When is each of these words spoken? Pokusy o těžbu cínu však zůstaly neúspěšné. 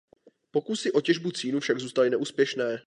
Pokusy 0.51 0.91
o 0.91 1.01
těžbu 1.01 1.31
cínu 1.31 1.59
však 1.59 1.79
zůstaly 1.79 2.09
neúspěšné. 2.09 2.79